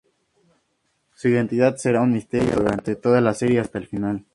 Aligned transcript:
Su 1.13 1.27
identidad 1.27 1.75
será 1.77 2.01
un 2.01 2.11
misterio 2.11 2.55
durante 2.55 2.95
toda 2.95 3.21
la 3.21 3.35
serie, 3.35 3.59
hasta 3.59 3.77
el 3.77 3.85
final. 3.85 4.25